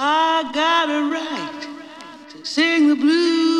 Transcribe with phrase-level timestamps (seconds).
[0.00, 3.57] I got a right to sing the blues.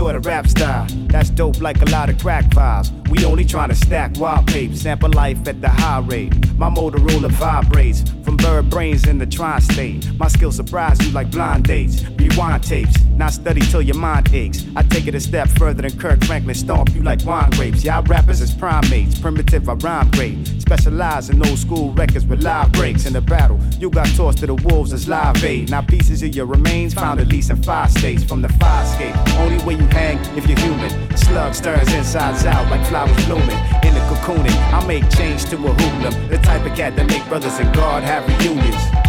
[0.00, 0.86] Sort of rap style.
[1.08, 2.90] That's dope like a lot of crack files.
[3.10, 6.32] We only trying to stack wild papes, sample life at the high rate.
[6.56, 10.10] My Motorola vibrates from bird brains in the tri-state.
[10.18, 12.02] My skills surprise you like blind dates.
[12.18, 14.64] Rewind tapes, not study till your mind aches.
[14.74, 17.84] I take it a step further than Kirk Franklin, stomp you like wine grapes.
[17.84, 20.46] Y'all rappers is primates, primitive, I rhyme great.
[20.58, 23.60] Specialize in old school records with live breaks in the battle.
[23.78, 25.70] You got tossed to the wolves as live aid.
[25.70, 29.14] Now pieces of your remains found at least in five states from the fire escape.
[29.38, 30.90] Only way you hang if you're human.
[31.14, 33.60] Slug stirs insides out like flowers blooming.
[33.84, 36.28] In the cocooning, I make change to a hoodlum.
[36.30, 38.99] The type of cat that make brothers and God have reunions.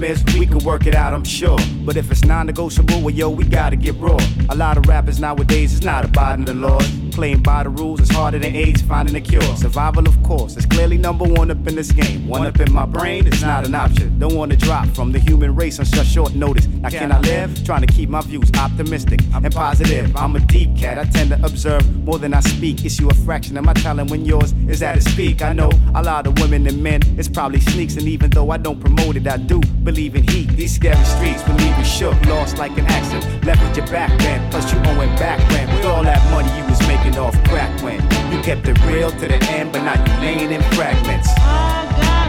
[0.00, 1.58] We can work it out, I'm sure.
[1.84, 4.16] But if it's non negotiable, well, yo, we gotta get raw.
[4.48, 6.99] A lot of rappers nowadays is not abiding the laws.
[7.10, 9.42] Playing by the rules is harder than AIDS finding a cure.
[9.56, 12.26] Survival, of course, is clearly number one up in this game.
[12.26, 14.18] One up in my brain is not an option.
[14.18, 16.66] Don't wanna drop from the human race on such short notice.
[16.66, 17.62] Now, can I live?
[17.64, 20.16] Trying to keep my views optimistic and positive.
[20.16, 22.84] I'm a deep cat, I tend to observe more than I speak.
[22.84, 25.42] Issue a fraction of my talent when yours is at its peak.
[25.42, 28.56] I know a lot of women and men, it's probably sneaks, and even though I
[28.56, 30.48] don't promote it, I do believe in heat.
[30.50, 33.44] These scary streets will leave you shook, lost like an accident.
[33.44, 35.70] Left with your back bent, plus you owing back rent.
[35.72, 38.00] With all that money you was making off crack when
[38.32, 42.19] you kept it real to the end, but now you laying in fragments.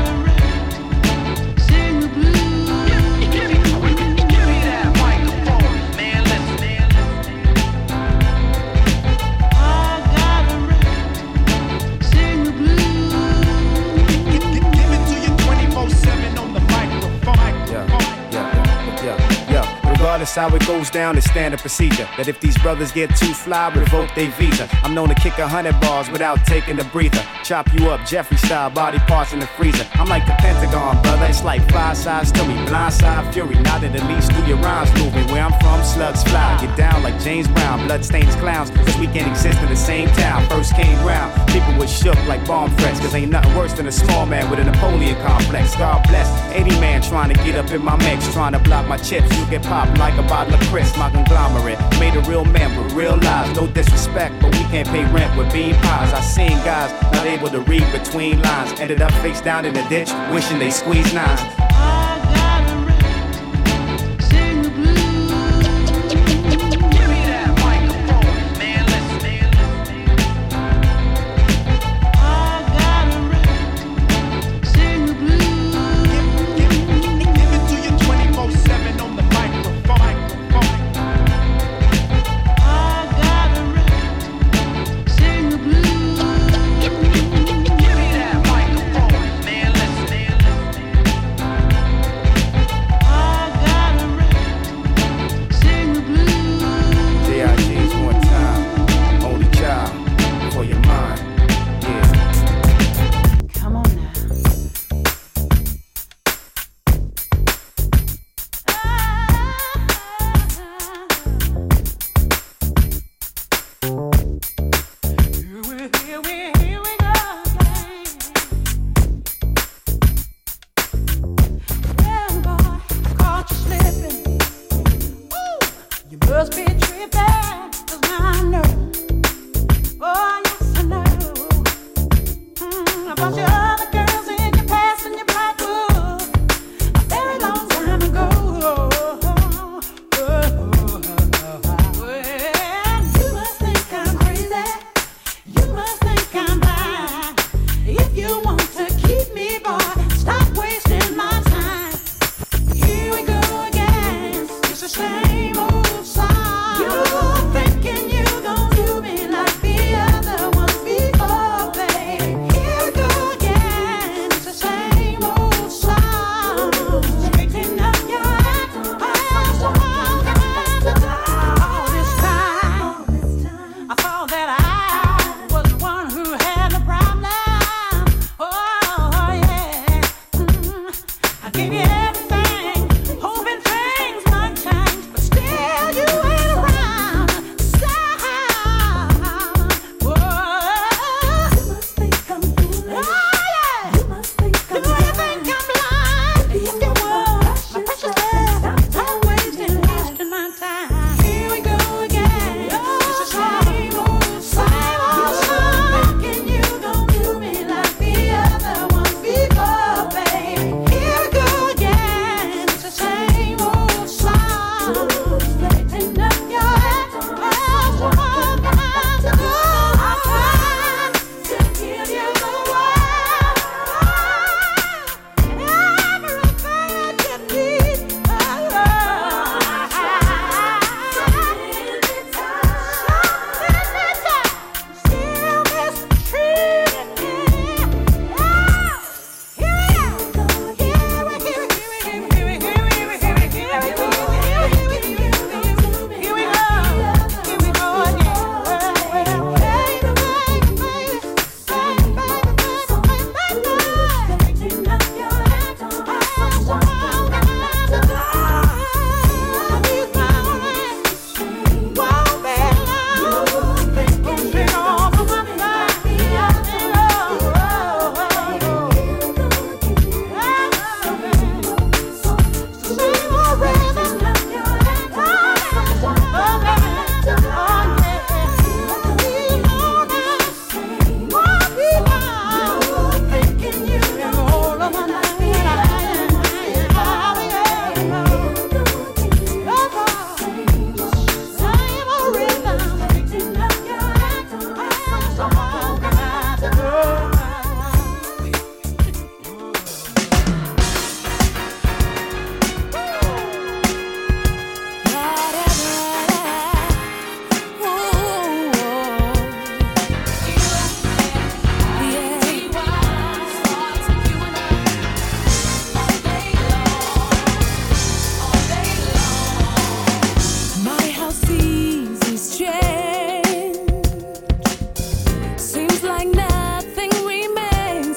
[20.22, 22.08] Regardless how it goes down, it's standard procedure.
[22.16, 24.70] That if these brothers get too fly, revoke their visa.
[24.84, 27.26] I'm known to kick a hundred bars without taking a breather.
[27.44, 29.84] Chop you up, Jeffrey style, body parts in the freezer.
[29.94, 31.26] I'm like the Pentagon, brother.
[31.26, 32.54] It's like five sides to me.
[32.68, 35.26] Blind side fury, not at the least do your rhymes moving.
[35.34, 36.56] Where I'm from, slugs fly.
[36.62, 38.70] Get down like James Brown, bloodstains clowns.
[38.70, 40.48] Cause we can't exist in the same town.
[40.50, 43.00] First came round, people were shook like bomb threats.
[43.00, 45.76] Cause ain't nothing worse than a small man with a Napoleon complex.
[45.78, 46.30] God bless.
[46.54, 49.36] 80 man trying to get up in my mix, trying to block my chips.
[49.36, 51.80] You get popped like like a bottle of Chris, my conglomerate.
[52.00, 55.52] Made a real man with real lives, no disrespect, but we can't pay rent with
[55.54, 56.14] bean pies.
[56.14, 59.84] I seen guys not able to read between lines, ended up face down in the
[59.90, 61.71] ditch, wishing they squeezed nines.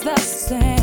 [0.05, 0.74] the same.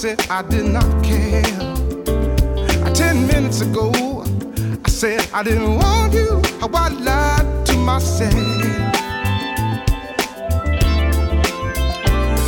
[0.00, 1.44] said I did not care.
[2.08, 3.92] Uh, ten minutes ago,
[4.82, 6.40] I said I didn't want you.
[6.58, 8.32] How I lied to myself.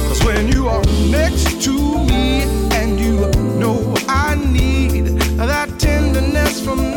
[0.08, 1.74] Cause when you are next to
[2.06, 3.16] me and you
[3.60, 6.91] know I need that tenderness from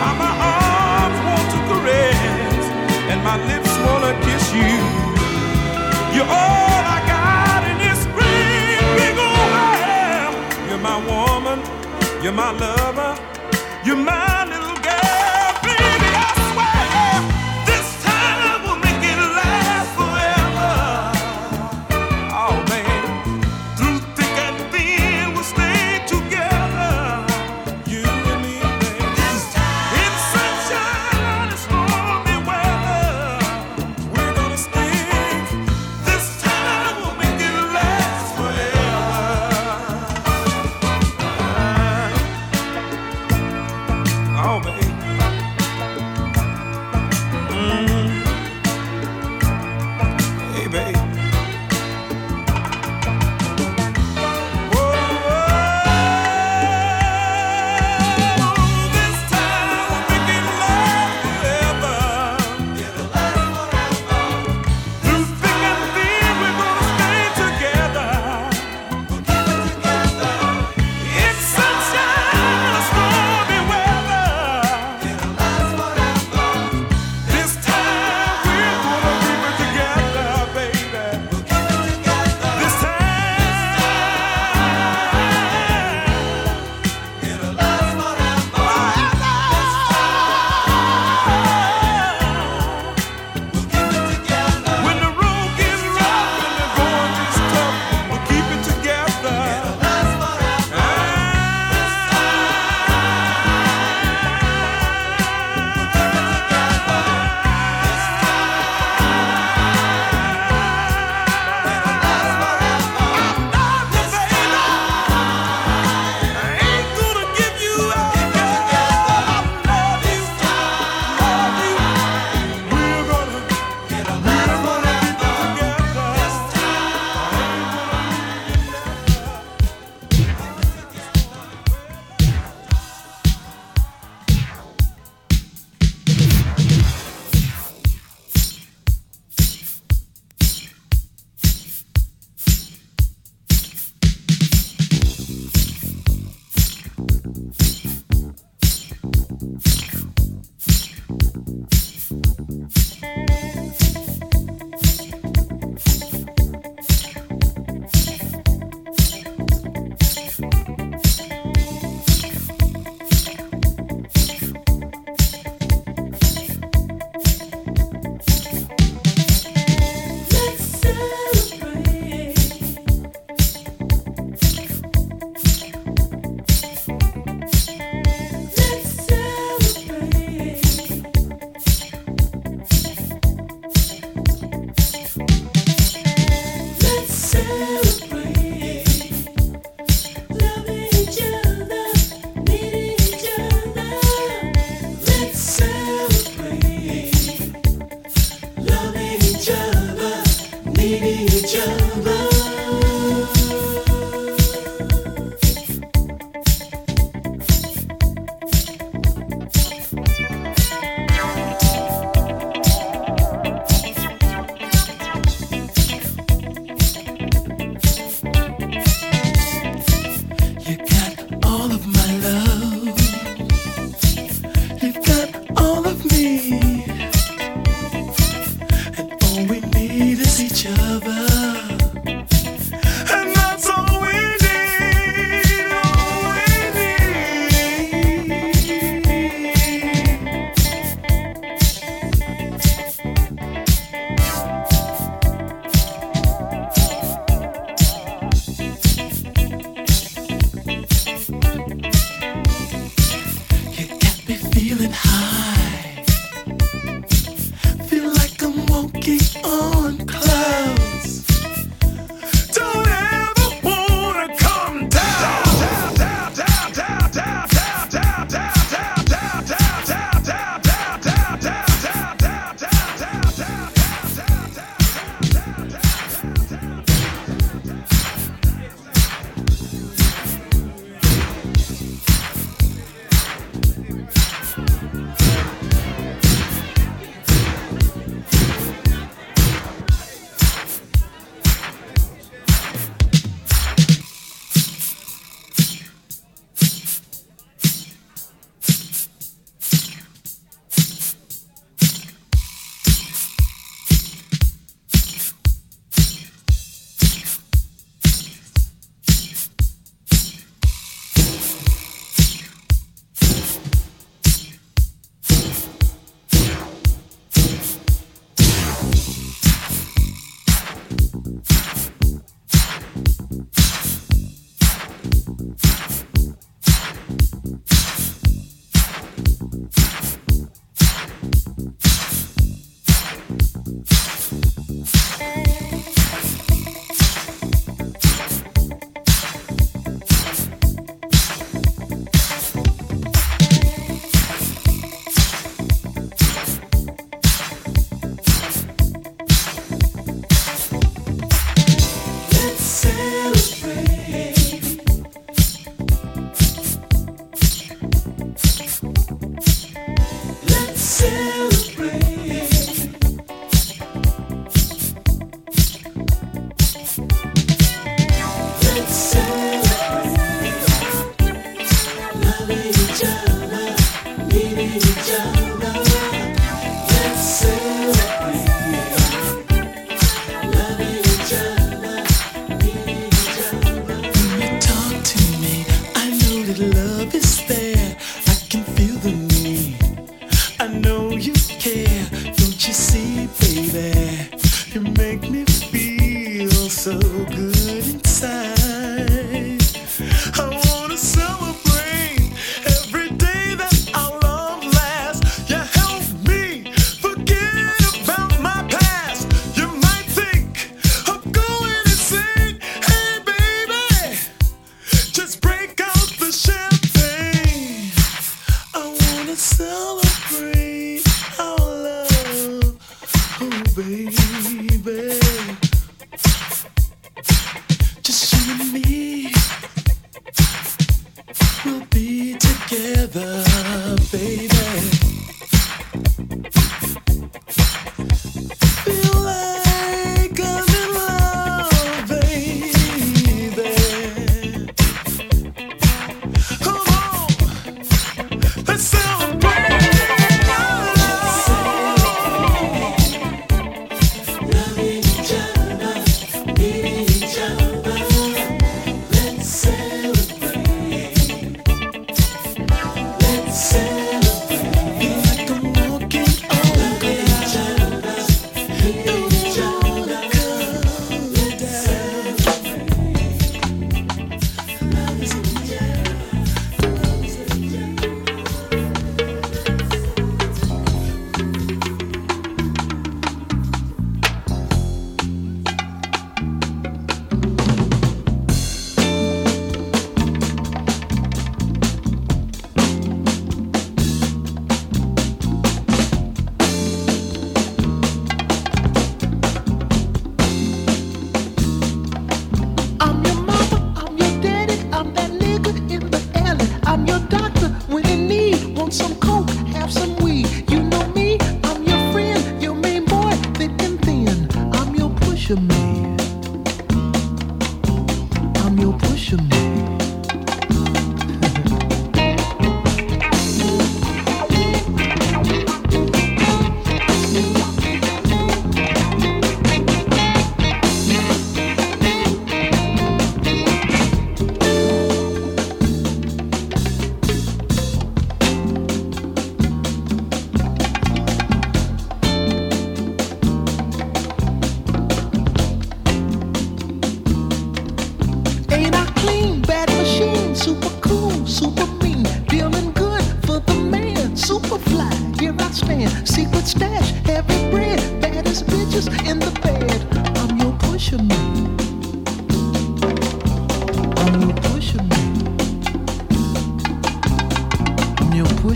[0.00, 2.64] How my arms want to caress,
[3.10, 4.72] and my lips wanna kiss you.
[6.14, 8.00] You're all I got in this
[8.98, 9.50] big old
[10.68, 11.58] You're my woman,
[12.22, 13.12] you're my lover,
[13.84, 14.25] you're my.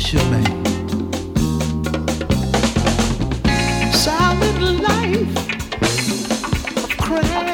[0.01, 0.41] There on the
[7.11, 7.50] avenue all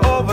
[0.00, 0.27] by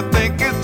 [0.00, 0.59] you think it's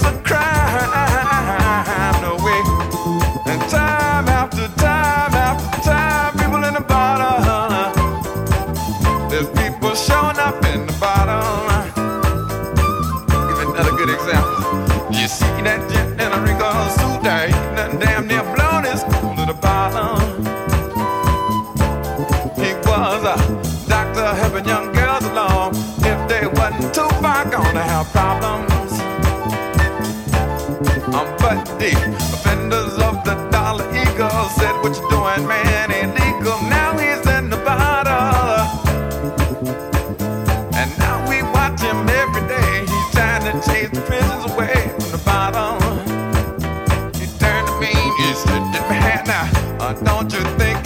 [49.78, 50.86] Uh, don't you think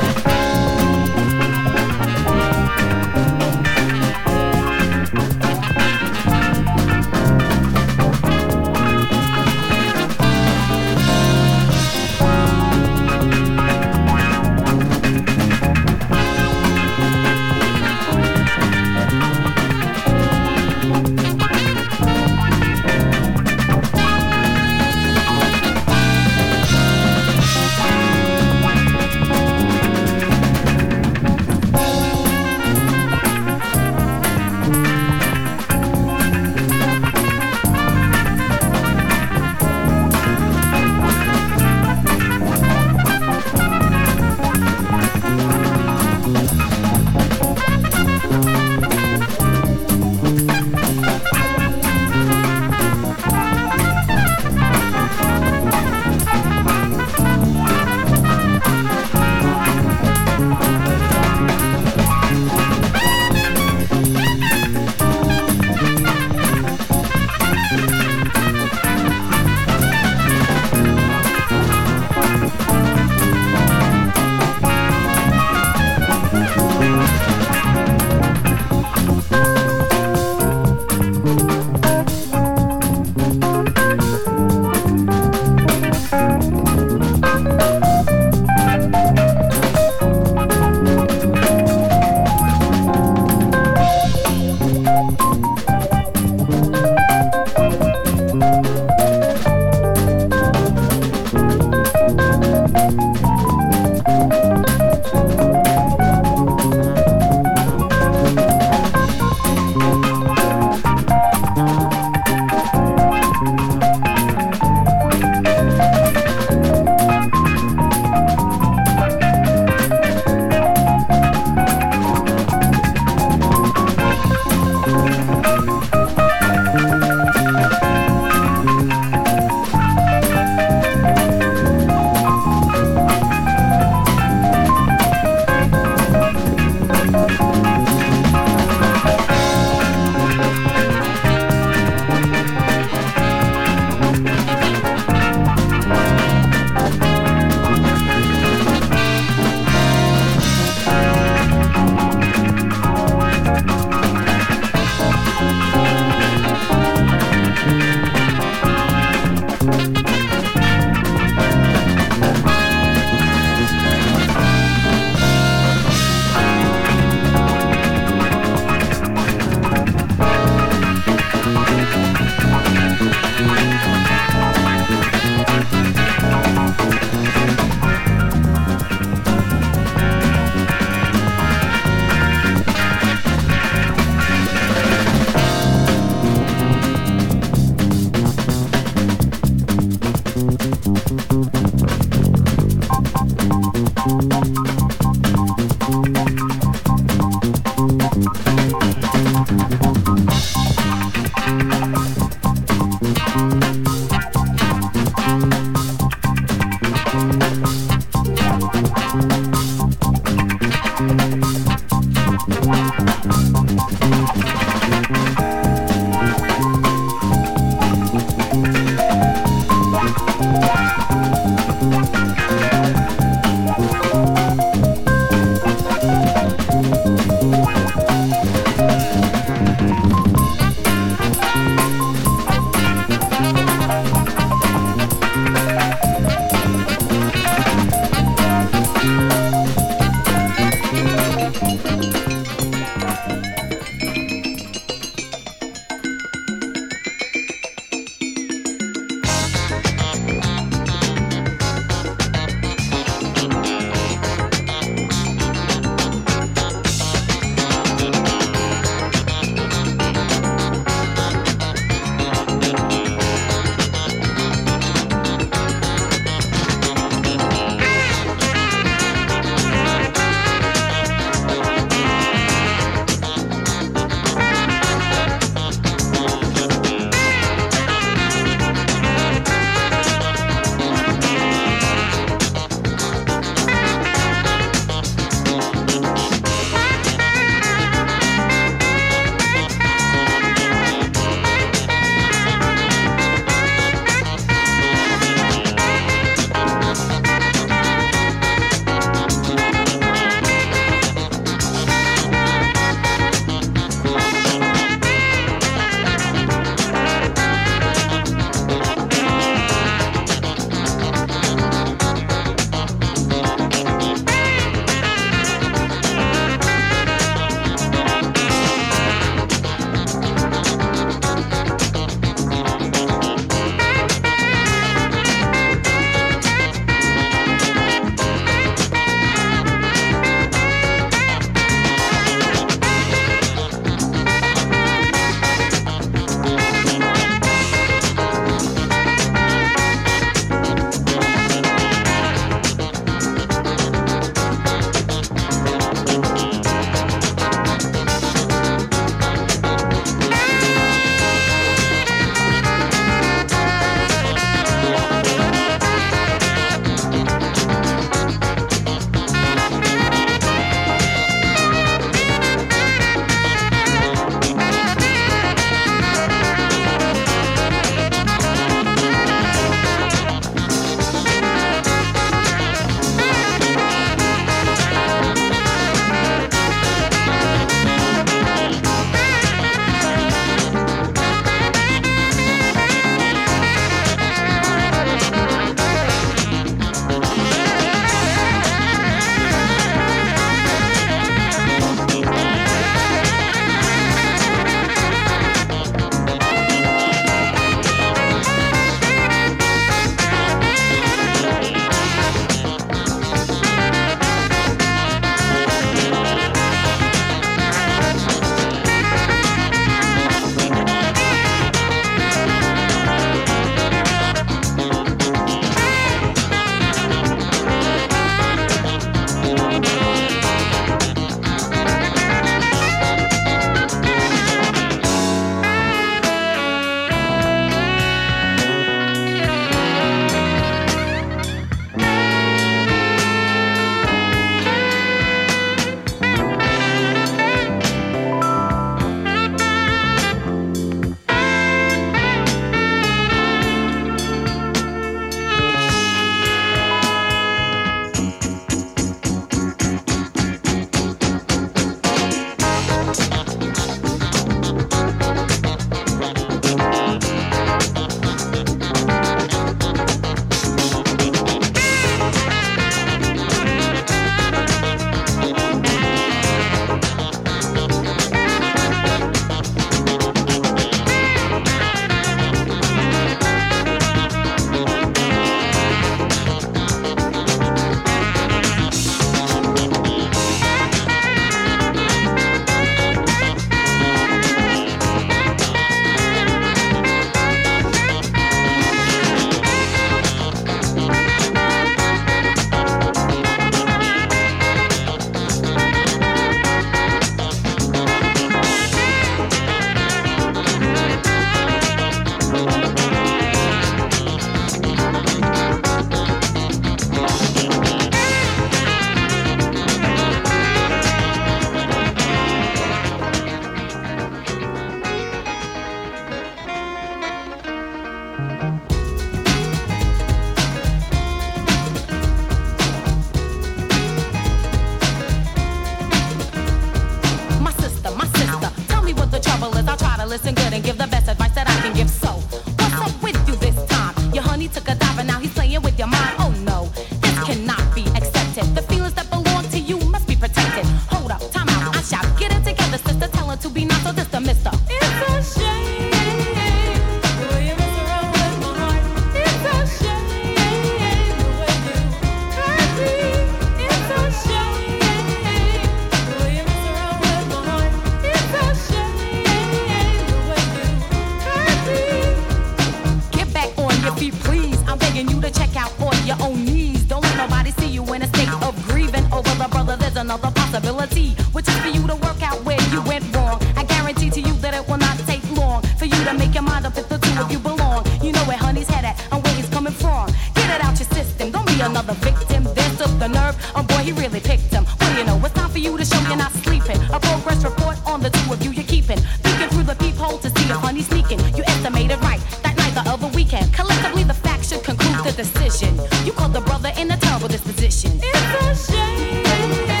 [595.43, 595.99] decision.
[596.23, 598.19] You called the brother in a terrible disposition.
[598.21, 600.00] It's a shame.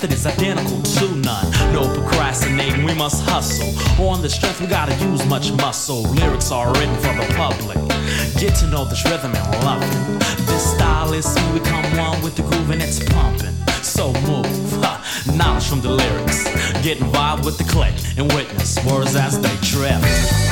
[0.00, 1.50] method is identical to none.
[1.72, 3.66] No procrastinating, we must hustle.
[4.00, 6.02] On the strength, we gotta use much muscle.
[6.02, 7.76] Lyrics are written for the public.
[8.38, 10.20] Get to know this rhythm and love it.
[10.46, 13.56] This style is we become one with the groove and it's pumping.
[13.82, 14.46] So move,
[14.78, 15.02] ha,
[15.34, 16.44] knowledge from the lyrics.
[16.84, 20.47] Get involved with the click and witness words as they drift.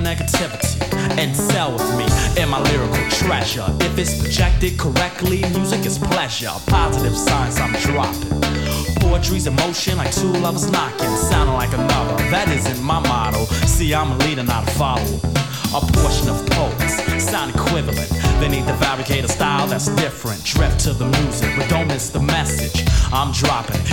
[0.00, 0.80] negativity
[1.18, 2.06] and sell with me
[2.40, 3.66] in my lyrical treasure.
[3.80, 6.52] If it's projected correctly, music is pleasure.
[6.66, 8.40] Positive signs I'm dropping.
[9.00, 12.16] Poetry's emotion like two lovers knocking, sounding like another.
[12.30, 13.44] That isn't my motto.
[13.66, 15.20] See, I'm a leader, not a follower.
[15.74, 18.21] A portion of poets sound equivalent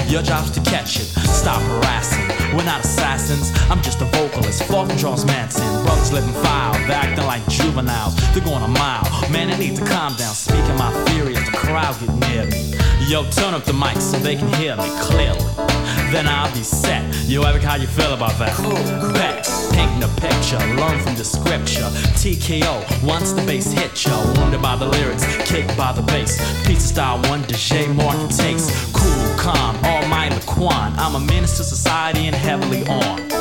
[0.09, 2.27] your job's to catch it, stop harassing.
[2.57, 4.63] We're not assassins, I'm just a vocalist.
[4.63, 5.63] From Charles Manson.
[5.85, 8.15] Brothers living foul, they're acting like juveniles.
[8.33, 9.03] They're going a mile.
[9.29, 10.33] Man, I need to calm down.
[10.33, 12.73] Speaking my theory as the crowd get near me.
[13.07, 15.78] Yo, turn up the mic so they can hear me clearly.
[16.11, 17.05] Then I'll be set.
[17.27, 18.51] Yo, Epic, how you feel about that?
[18.55, 18.73] Cool.
[19.13, 21.85] Bet, painting a picture, learn from the scripture.
[22.17, 26.41] TKO, once the bass hit you, wounded by the lyrics, kicked by the bass.
[26.65, 28.91] Pizza style, one DJ Martin takes.
[28.91, 30.97] Cool, calm, all mind Laquan.
[30.97, 33.31] I'm a menace to society and heavily on.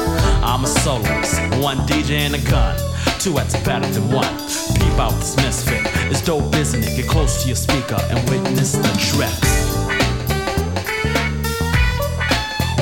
[0.45, 2.77] I'm a soloist, one DJ and a gun.
[3.19, 4.37] Two heads better than one.
[4.77, 5.81] Peep out this misfit.
[6.11, 6.97] It's dope, isn't it?
[6.97, 9.58] Get close to your speaker and witness the trip.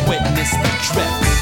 [0.09, 1.36] Witness the trip.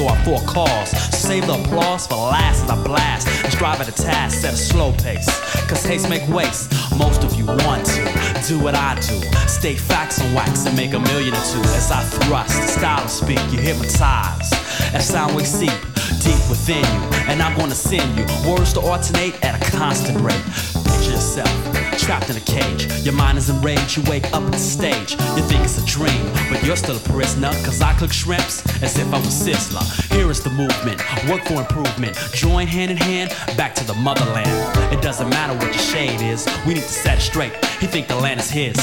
[0.00, 0.90] So I for cause.
[1.14, 4.56] Save the applause for last as I blast and strive at a task, set a
[4.56, 5.28] slow pace.
[5.68, 6.72] Cause haste make waste.
[6.96, 9.20] Most of you want to do what I do.
[9.46, 11.60] State facts on wax and make a million or two.
[11.76, 14.50] As I thrust, the style of speak, you hypnotize.
[14.94, 15.76] As sound we seep
[16.24, 20.44] deep within you, and I'm gonna send you words to alternate at a constant rate.
[20.86, 22.86] Picture yourself trapped in a cage.
[23.04, 25.12] Your mind is enraged, you wake up at the stage.
[25.12, 27.52] You think it's a dream, but you're still a prisoner.
[27.64, 29.84] Cause I cook shrimps as if I was Sizzler.
[30.14, 30.98] Here is the movement,
[31.28, 32.16] work for improvement.
[32.32, 34.50] Join hand in hand, back to the motherland.
[34.92, 37.52] It doesn't matter what your shade is, we need to set it straight.
[37.80, 38.76] He think the land is his.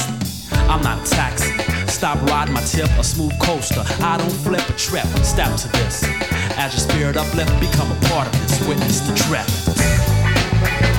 [0.52, 1.52] I'm not a taxi.
[1.88, 3.82] Stop riding my tip, a smooth coaster.
[4.00, 5.06] I don't flip a trip.
[5.24, 6.04] Step to this.
[6.56, 8.68] As your spirit uplift, become a part of this.
[8.68, 10.97] Witness the trip.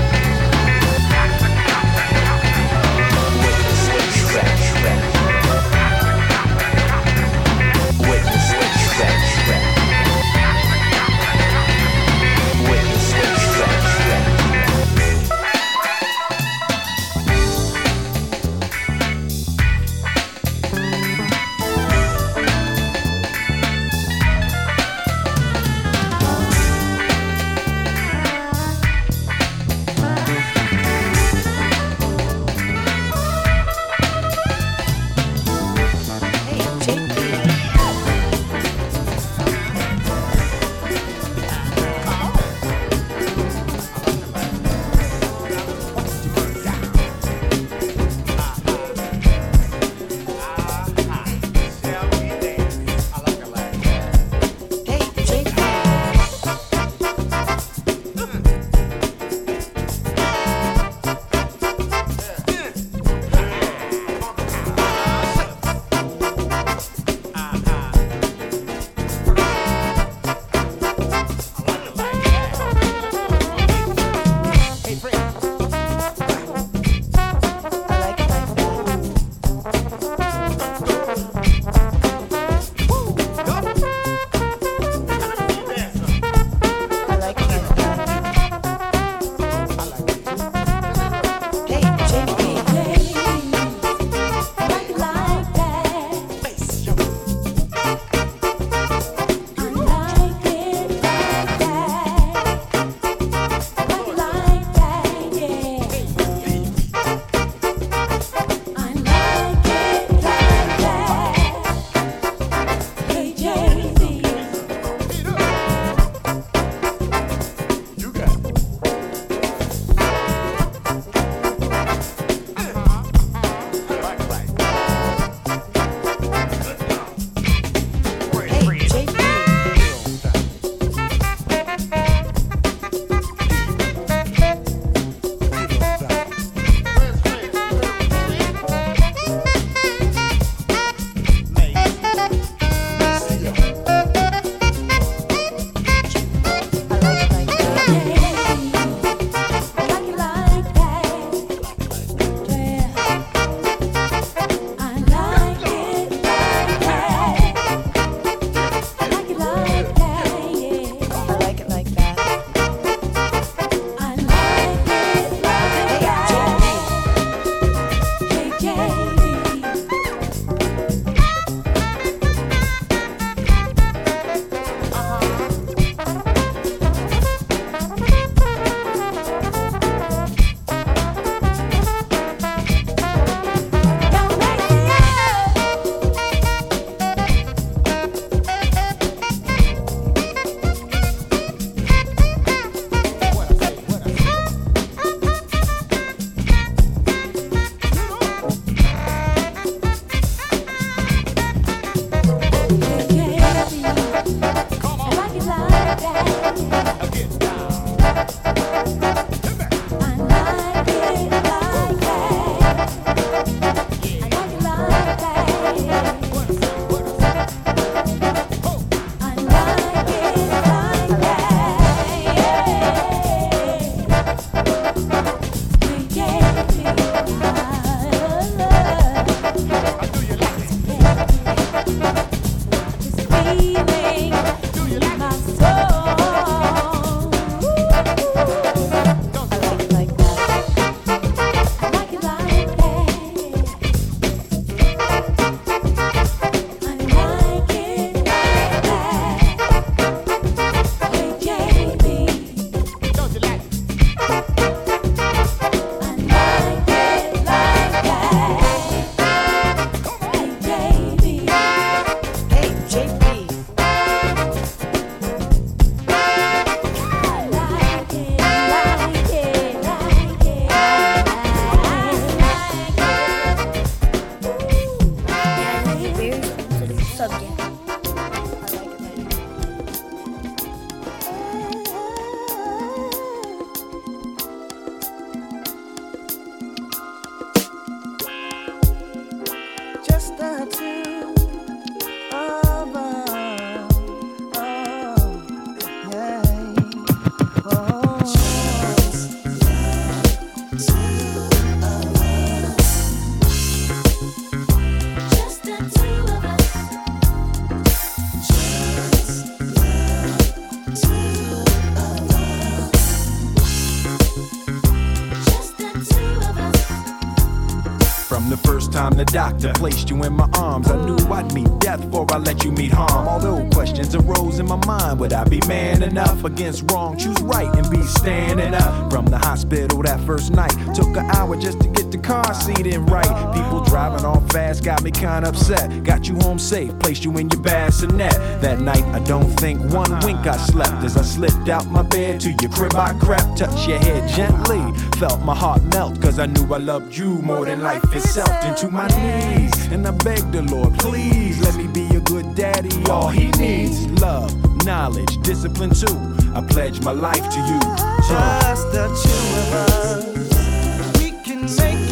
[335.12, 336.04] Got kinda upset.
[336.04, 338.34] Got you home safe, placed you in your bassinet.
[338.62, 342.40] That night, I don't think one wink I slept as I slipped out my bed
[342.42, 342.96] to your crib.
[342.96, 344.82] I crept, touched your head gently,
[345.18, 348.50] felt my heart melt, cause I knew I loved you more than life itself.
[348.66, 353.04] Into my knees, and I begged the Lord, please let me be a good daddy.
[353.10, 354.54] All he needs, love,
[354.86, 356.18] knowledge, discipline too.
[356.54, 357.80] I pledge my life to you.
[358.28, 361.20] Just the two of us.
[361.20, 362.09] We can make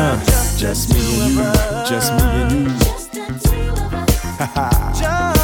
[0.00, 0.16] Uh,
[0.56, 1.42] just me and you,
[1.88, 2.68] just me and you.
[2.78, 5.34] Just the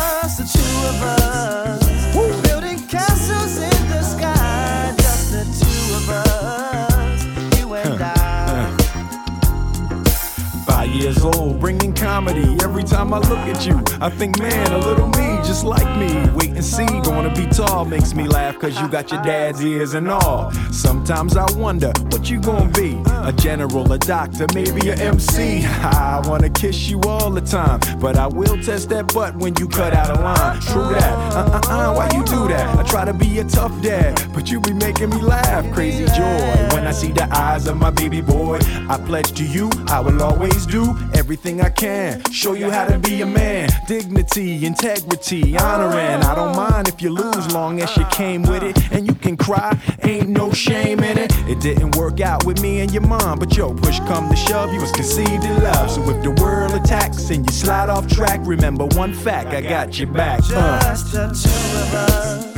[11.24, 12.54] Bringing comedy.
[12.62, 16.12] Every time I look at you, I think, man, a little me, just like me.
[16.34, 19.94] Wait and see, gonna be tall, makes me laugh, cause you got your dad's ears
[19.94, 20.52] and all.
[20.70, 23.00] Sometimes I wonder, what you gonna be?
[23.06, 25.64] A general, a doctor, maybe a MC.
[25.64, 29.66] I wanna kiss you all the time, but I will test that butt when you
[29.66, 30.60] cut out a line.
[30.60, 32.78] True that, uh uh uh, why you do that?
[32.78, 35.64] I try to be a tough dad, but you be making me laugh.
[35.72, 38.58] Crazy joy when I see the eyes of my baby boy.
[38.90, 42.22] I pledge to you, I will always do everything I can.
[42.30, 43.68] Show you how to be a man.
[43.86, 46.22] Dignity, integrity, honoring.
[46.22, 48.92] I don't mind if you lose, long as you came with it.
[48.92, 51.32] And you can cry, ain't no shame in it.
[51.48, 54.72] It didn't work out with me and your mom, but yo, push come to shove,
[54.72, 55.90] you was conceived in love.
[55.90, 59.98] So if the world attacks and you slide off track, remember one fact, I got
[59.98, 60.40] your back.
[60.52, 60.80] Uh.
[60.80, 62.54] Just the two of us.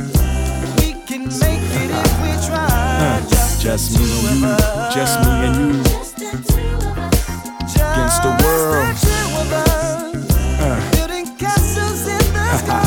[0.81, 3.25] We can make it if we try.
[3.29, 6.66] Just, Just me and you, just me and you.
[7.79, 8.87] Against the world.
[8.87, 10.59] Just the two of us.
[10.59, 10.91] Uh.
[10.93, 12.83] Building castles in the sky.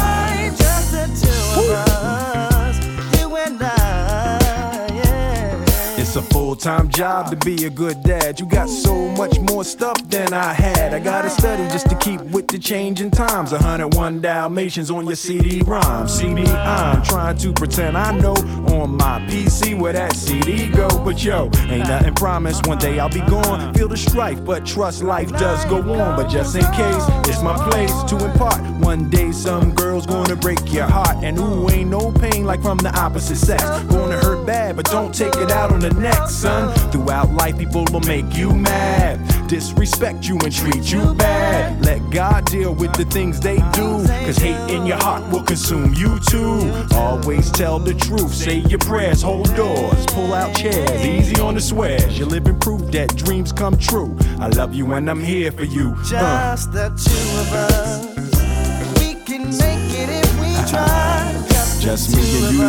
[6.11, 8.41] It's a full time job to be a good dad.
[8.41, 10.93] You got so much more stuff than I had.
[10.93, 13.53] I gotta study just to keep with the changing times.
[13.53, 16.09] 101 Dalmatians on your CD ROM.
[16.35, 18.35] Me, I'm trying to pretend I know
[18.75, 20.89] on my PC where that CD go.
[20.89, 22.67] But yo, ain't nothing promised.
[22.67, 23.73] One day I'll be gone.
[23.75, 26.17] Feel the strife, but trust life does go on.
[26.17, 28.61] But just in case, it's my place to impart.
[28.81, 31.23] One day some girl's gonna break your heart.
[31.23, 32.11] And ooh, ain't no
[32.51, 33.63] like from the opposite sex.
[33.85, 36.75] Gonna hurt bad, but don't take it out on the next, son.
[36.91, 41.85] Throughout life, people will make you mad, disrespect you and treat you bad.
[41.85, 45.95] Let God deal with the things they do, cause hate in your heart will consume
[45.95, 46.73] you too.
[46.93, 51.61] Always tell the truth, say your prayers, hold doors, pull out chairs, easy on the
[51.61, 52.19] swears.
[52.19, 54.17] You're living proof that dreams come true.
[54.41, 55.95] I love you and I'm here for you.
[55.97, 56.05] Uh.
[56.05, 58.99] Just the two of us.
[58.99, 61.50] We can make it if we try.
[61.81, 62.61] Just, me and you,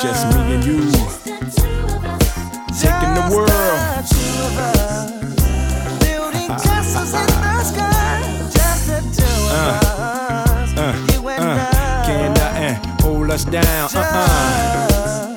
[0.00, 0.80] just me and you.
[0.92, 2.80] Just the two of us.
[2.80, 3.50] Taking the world.
[3.50, 5.10] the two of us.
[5.98, 8.22] Building castles in the sky.
[8.48, 9.90] Just the two of uh,
[10.54, 10.78] us.
[10.78, 12.06] Uh, you and uh, I.
[12.06, 13.90] Can't nothing hold us down.
[13.92, 15.34] Uh-uh.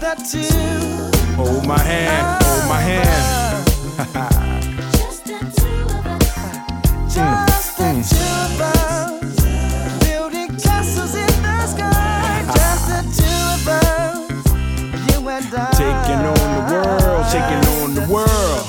[0.00, 1.34] The two.
[1.36, 3.66] Hold my hand, hold my hand.
[4.96, 6.20] Just the two of us.
[7.14, 8.24] Mm, just the mm.
[8.24, 8.29] two
[17.30, 18.66] taking on the world.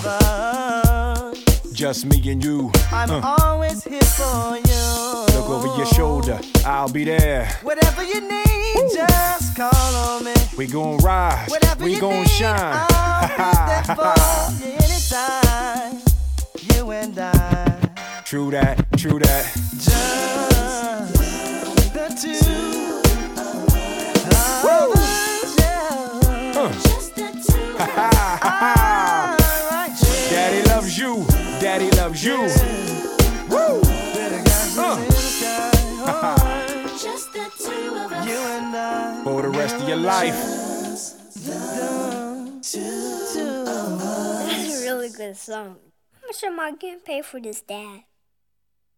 [1.74, 2.72] Just me and you.
[2.92, 5.26] I'm Uh, always here for you.
[5.36, 7.48] look over your shoulder, I'll be there.
[7.64, 10.34] Whatever you need, just call on me.
[10.58, 12.86] We gon' rise, Whatever we you gon' shine.
[12.92, 13.36] I'll be
[13.72, 14.14] there for
[14.64, 16.02] you anytime.
[16.76, 17.30] You and I.
[18.26, 19.46] True that, true that.
[19.74, 21.14] Just
[21.94, 22.38] the two
[23.42, 23.74] of
[27.98, 28.02] us,
[28.62, 29.38] yeah.
[29.38, 30.02] Just the two of us.
[30.02, 30.32] Alright, yeah.
[30.32, 31.26] Daddy loves you,
[31.60, 32.38] daddy loves you.
[33.50, 33.82] Woo!
[34.78, 34.98] Uh.
[34.98, 36.90] in the sky, alright.
[37.02, 38.28] Just the two of us.
[38.28, 39.24] You and I.
[39.24, 40.36] For the rest of your life.
[40.36, 41.16] That's
[43.36, 45.78] a really good song.
[46.14, 48.04] How much am I getting paid for this, Dad?